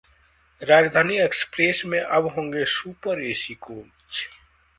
[0.61, 4.27] राजधानी एक्सप्रेस में अब होंगे सुपर एसी कोच